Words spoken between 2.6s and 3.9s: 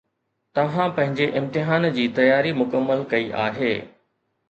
مڪمل ڪئي آهي